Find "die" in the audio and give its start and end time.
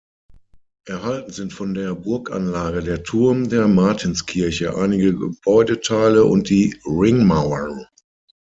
6.49-6.75